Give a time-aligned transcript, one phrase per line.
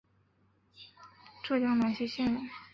[1.43, 2.41] 浙江兰溪县人。